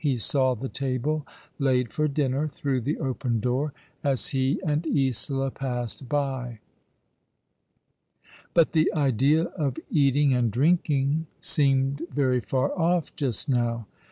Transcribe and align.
He 0.03 0.17
saw 0.17 0.55
the 0.55 0.67
table 0.67 1.27
laid 1.59 1.91
for 1.93 2.07
dinner 2.07 2.47
through 2.47 2.81
the 2.81 2.97
open 2.97 3.39
door 3.39 3.71
as 4.03 4.29
he 4.29 4.59
and 4.65 4.83
Isola 4.87 5.51
passed 5.51 6.09
by; 6.09 6.57
but 8.55 8.71
the 8.71 8.91
idea 8.95 9.43
of 9.43 9.77
eating 9.91 10.33
and 10.33 10.49
drinking 10.49 11.27
seemed 11.39 11.99
yery 12.15 12.43
far 12.43 12.75
off 12.75 13.15
just 13.15 13.47
now. 13.47 13.85